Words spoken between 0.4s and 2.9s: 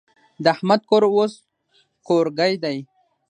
د احمد کور اوس کورګی دی.